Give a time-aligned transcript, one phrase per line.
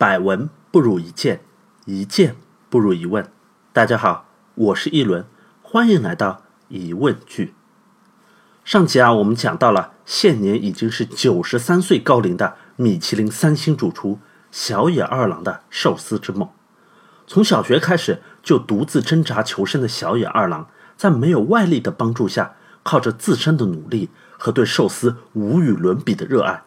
[0.00, 1.42] 百闻不如一见，
[1.84, 2.34] 一见
[2.70, 3.30] 不如一问。
[3.70, 5.26] 大家好，我是一轮，
[5.60, 7.52] 欢迎来到疑问句。
[8.64, 14.18] 上集啊，我们讲到了现年已经是九十三岁高龄的米其林三星主厨
[14.50, 16.48] 小野二郎的寿司之梦。
[17.26, 24.08] 从小学开始就独自挣扎求生的小野二郎，在没有外力的帮助下，靠着自身的努力
[24.38, 26.62] 和对寿司无与伦比的热爱，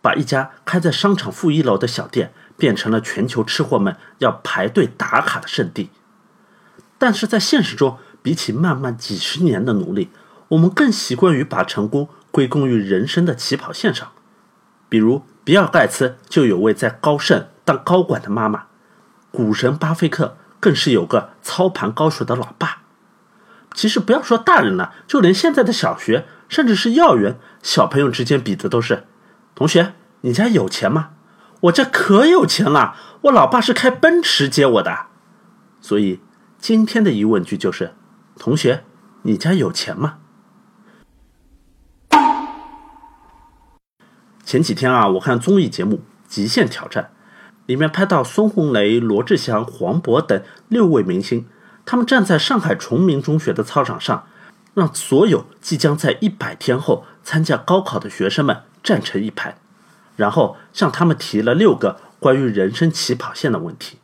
[0.00, 2.32] 把一家开在商场负一楼的小店。
[2.60, 5.88] 变成了全球吃货们要排队打卡的圣地，
[6.98, 10.10] 但是在现实中，比起漫漫几十年的努力，
[10.48, 14.12] 我们更习惯于把成功归功于人生的起跑线上。
[14.90, 18.64] 比如，比尔盖茨就有位在高盛当高管的妈妈，
[19.30, 22.82] 股神巴菲特更是有个操盘高手的老爸。
[23.72, 29.06] 其实，不要说大人了，就连现在的小学，甚至是幼儿园，小朋友之间比的都是：
[29.54, 31.10] 同学，你家有钱吗？
[31.60, 35.06] 我这可有钱了，我老爸是开奔驰接我的，
[35.82, 36.20] 所以
[36.58, 37.92] 今天的疑问句就是：
[38.38, 38.84] 同学，
[39.22, 40.18] 你家有钱吗？
[44.42, 47.04] 前几天啊，我看综艺节目《极限挑战》，
[47.66, 51.46] 里面拍到孙红雷、罗志祥、黄渤等六位明星，
[51.84, 54.26] 他们站在上海崇明中学的操场上，
[54.74, 59.59] 让所有即将在一百天后参加高考的学生们站成一排。
[60.20, 63.96] 然后向他们提了六个关于人生起跑线的问题，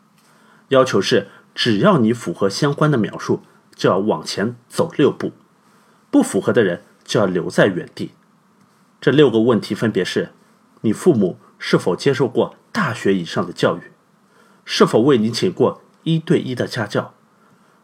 [0.69, 3.43] 要求是只要你符合相关的描述，
[3.75, 5.33] 就要往前走六步，
[6.11, 8.13] 不符合的人就要留在原地。
[8.99, 10.31] 这六个问题分别是：
[10.81, 13.93] 你父母是否接受过大学以上的教育？
[14.65, 17.13] 是否为你请过一对一的家教？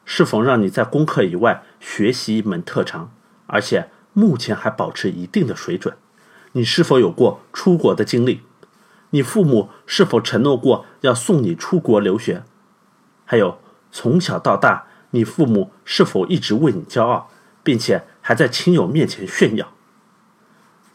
[0.07, 3.13] 是否让你在功课以外学习一门特长，
[3.47, 5.95] 而且目前还保持一定的水准？
[6.53, 8.43] 你是否有过出国的经历？
[9.11, 12.45] 你父母是否承诺过要送你出国留学？
[13.25, 13.59] 还有，
[13.91, 17.31] 从小到大，你父母是否一直为你骄傲，
[17.63, 19.73] 并且还在亲友面前炫耀？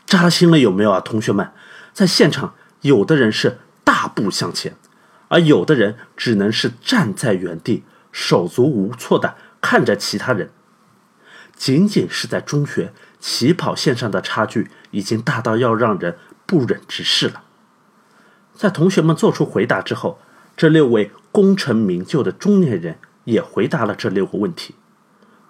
[0.06, 1.52] 扎心了有没有啊，同学们？
[1.94, 4.76] 在现场，有的人是大步向前，
[5.30, 10.52] 而有的人只能是站在原地，手足无措的看着其他人。
[11.58, 12.94] 仅仅是在中学。
[13.20, 17.42] 起跑线上的差距已经大到要让人不忍直视了。
[18.54, 20.20] 在同学们做出回答之后，
[20.56, 24.76] 这六位功成名就的中年人也回答了这六个问题。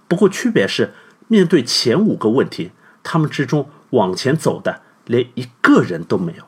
[0.08, 0.94] 不过区别是，
[1.28, 2.72] 面对前五个问题，
[3.04, 6.46] 他们之中往前走的连一个人都没有。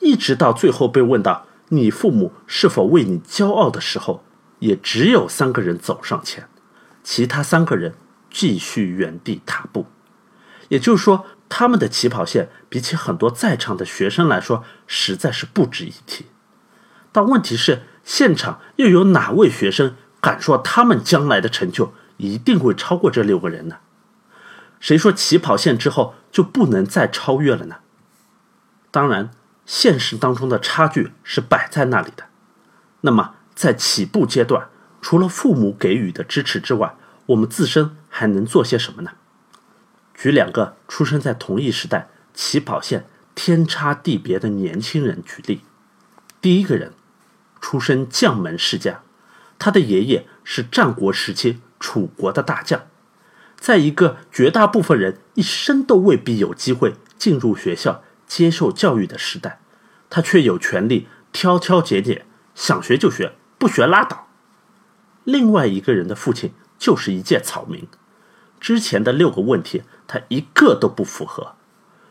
[0.00, 4.24] 一直到最后被问到“你父母是否为你骄傲”的时候，
[4.58, 6.48] 也只有三个人走上前，
[7.04, 7.94] 其他三个人
[8.34, 9.86] 继续原地踏步。
[10.68, 16.26] 也就是说，他们的起跑线比起很多在场的学生来说，实在是不值一提。
[17.12, 23.76] 但问题是，现场又有哪位学生敢说他们将来的成就一定会超过这六个人呢？
[24.80, 27.76] 谁说起跑线之后就不能再超越了呢？
[28.90, 29.30] 当然，
[29.64, 32.24] 现实当中的差距是摆在那里的。
[33.02, 34.68] 那么，在起步阶段，
[35.00, 36.96] 除了父母给予的支持之外，
[37.26, 39.14] 我们自身还能做些什么呢？
[40.14, 45.62] 举两个出生在同一时代、起跑线天差地别的年轻人举例。
[46.40, 46.92] 第一个人
[47.60, 49.00] 出身将门世家，
[49.58, 52.82] 他的爷爷是战国时期楚国的大将。
[53.56, 59.58] 在一个绝大部分人一生都未必有机会进入学校接受教育的时代，
[60.08, 64.28] 他却有权利挑挑拣拣，想学就学，不学拉倒。
[65.24, 67.88] 另外一个人的父亲就是一介草民。
[68.64, 71.52] 之前的六个问题，他一个都不符合，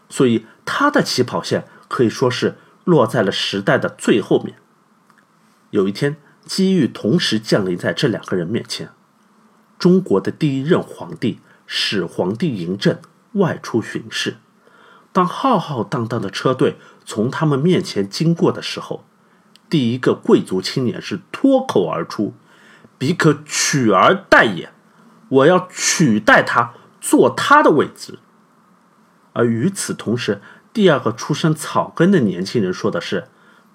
[0.07, 4.55] 所以他的起跑线可以说是落在了时代的最后面。
[5.71, 6.15] 有一天，
[6.45, 8.91] 机遇同时降临在这两个人面前。
[9.79, 12.99] 中国的第一任皇帝始皇帝嬴政
[13.31, 14.37] 外出巡视，
[15.11, 19.03] 当浩浩荡荡的车队从他们面前经过的时候，
[19.67, 22.35] 第一个贵族青年是脱口而出
[22.99, 24.71] ：“彼可取而代也。”
[25.33, 28.19] 我要取代他，坐他的位置。
[29.33, 30.41] 而与此同时，
[30.71, 33.30] 第二个出身草根的年轻人说的是：“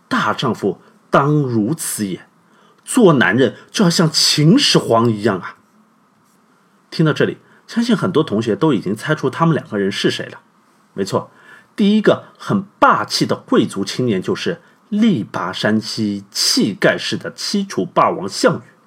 [0.08, 2.28] 大丈夫当如此也，
[2.84, 5.56] 做男人就要像秦始皇一样啊！”
[6.90, 10.40] 听到这里，相信很多同学都已经猜出他们两个人是谁了。
[10.94, 11.30] 没错，
[11.74, 18.77] 第一个很霸气的贵族青年就是力拔山兮气盖世的西楚霸王项羽。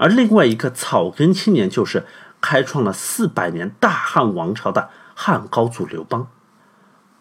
[0.00, 2.06] 而另外一个草根青年，就是
[2.40, 6.28] 开创了四百年大汉王朝的汉高祖刘邦。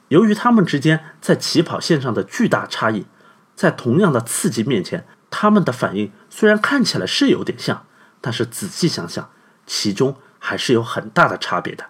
[0.08, 3.06] 由于他们之间在起跑线上的巨大差异，
[3.54, 7.86] 在同样的刺激面前，他们的反应虽然看起来是有点像，
[8.22, 9.30] 但是仔细想想，
[9.66, 11.88] 其中还是有很大的差别的。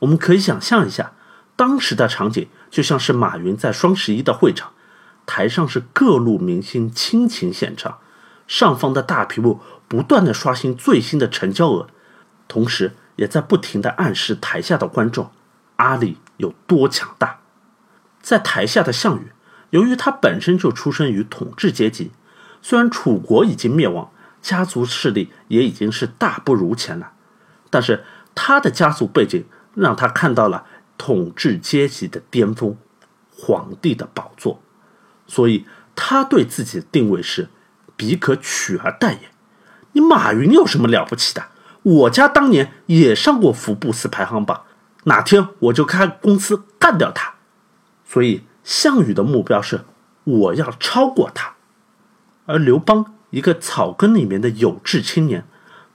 [0.00, 1.12] 我们可以想象一下，
[1.56, 4.72] 当时的场景就像是马云在双十一的会场，
[5.24, 7.98] 台上是各路明星倾情献唱，
[8.48, 11.86] 上方的大屏幕不断的刷新最新的成交额，
[12.48, 15.30] 同时也在不停的暗示台下的观众，
[15.76, 17.38] 阿里有多强大。
[18.20, 19.30] 在台下的项羽，
[19.70, 22.10] 由于他本身就出生于统治阶级，
[22.60, 24.10] 虽然楚国已经灭亡，
[24.42, 27.12] 家族势力也已经是大不如前了，
[27.70, 28.04] 但是
[28.34, 29.44] 他的家族背景。
[29.74, 30.64] 让他看到了
[30.96, 32.76] 统治阶级的巅峰，
[33.30, 34.60] 皇帝的宝座，
[35.28, 37.48] 所以他对自己的定位是
[37.98, 39.28] 彼可取而代也。
[39.92, 41.48] 你马云有什么了不起的？
[41.82, 44.62] 我家当年也上过福布斯排行榜，
[45.04, 47.34] 哪天我就开公司干掉他。
[48.04, 49.84] 所以项羽的目标是
[50.24, 51.54] 我要超过他，
[52.46, 55.46] 而刘邦一个草根里面的有志青年，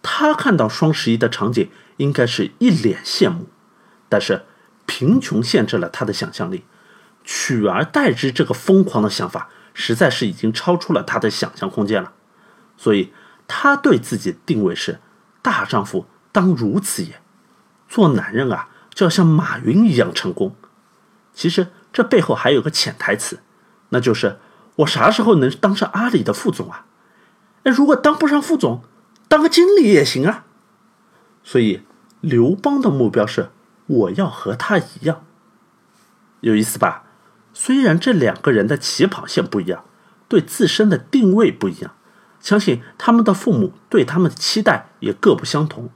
[0.01, 3.47] 他看到双十一的场景，应该是一脸羡慕。
[4.09, 4.43] 但是，
[4.85, 6.65] 贫穷限制了他的想象力，
[7.23, 12.13] 取而代之这个疯狂的想法，实在是已经超出了他的想象空间了。
[12.77, 13.13] 所以，
[13.47, 14.99] 他对自己定位是：
[15.41, 17.21] 大丈夫当如此也。
[17.87, 20.55] 做男人啊，就要像马云一样成功。
[21.33, 23.39] 其实，这背后还有个潜台词，
[23.89, 24.39] 那就是
[24.77, 26.85] 我啥时候能当上阿里的副总啊？
[27.63, 28.83] 哎，如果当不上副总，
[29.27, 30.45] 当个经理也行啊。
[31.43, 31.83] 所以，
[32.21, 33.49] 刘邦的目标是。
[33.85, 35.25] 我要和他一样，
[36.39, 37.02] 有意思吧？
[37.65, 39.85] 虽然这两个人的起跑线不一样，
[40.27, 41.95] 对自身的定位不一样，
[42.41, 45.89] 相信他们的父母对他们的期待也各不相同，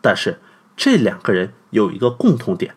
[0.00, 0.40] 但是
[0.76, 2.74] 这两个人有一个共同点，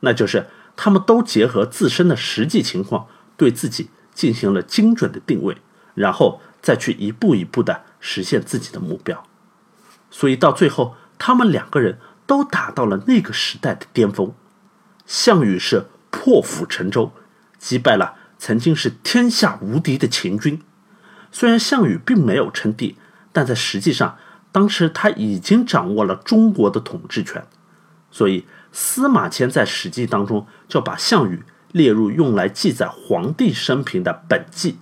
[0.00, 3.06] 那就是他们都结合自身的实际情况，
[3.36, 5.58] 对自己进行了精准的定位，
[5.94, 9.22] 然后再去一步一步的实现自己的目标。
[10.10, 12.00] 所以到最后，他们两个人。
[12.26, 14.34] 都达到了那个时代的巅峰。
[15.06, 17.12] 项羽是破釜沉舟，
[17.58, 20.60] 击败了曾经是天下无敌的秦军。
[21.30, 22.96] 虽然项羽并没有称帝，
[23.32, 24.16] 但在实际上，
[24.50, 27.44] 当时他已经掌握了中国的统治权。
[28.10, 34.78] 所以司马迁在《史记》当中就把项羽列入用来记载皇帝生平的本纪，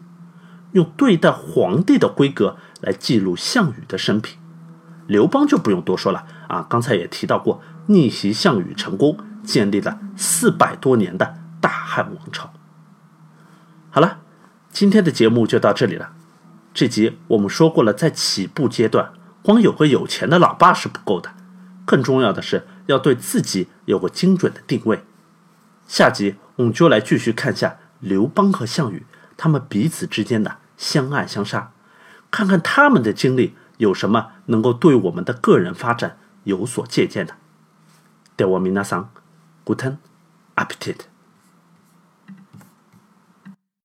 [0.73, 4.39] 用对待皇帝的规格来记录项羽的生平。
[5.09, 6.25] 刘邦就不用多说了。
[6.49, 12.54] 啊，刚才也提到过，逆袭项羽成功，建立了四百多年的大汉王朝。
[13.94, 14.20] 好了，
[14.72, 16.14] 今天的节目就到这里了。
[16.74, 19.12] 这集我们说过了，在起步阶段，
[19.42, 21.32] 光有个有钱的老爸是不够的，
[21.86, 25.04] 更重要的是要对自己有个精准的定位。
[25.88, 29.06] 下集我们就来继续看下刘邦和项羽
[29.36, 31.72] 他们彼此之间的相爱相杀，
[32.30, 36.18] 看看他们的经历有什么能够对我们的个人发展。
[36.46, 37.36] 有所借鉴的。
[38.38, 39.10] では皆さん、
[39.66, 40.00] グテン
[40.56, 40.98] アペティ